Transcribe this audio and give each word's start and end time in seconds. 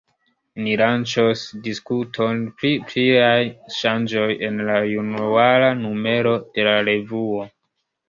Ni 0.61 0.71
lanĉos 0.81 1.43
diskuton 1.67 2.41
pri 2.63 2.73
pliaj 2.89 3.37
ŝanĝoj 3.77 4.27
en 4.51 4.61
la 4.73 4.83
januara 4.97 5.73
numero 5.87 6.37
de 6.53 6.71
la 6.73 6.77
revuo. 6.93 7.51